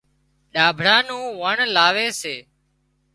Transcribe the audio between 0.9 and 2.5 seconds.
نُون واڻ لاوي سي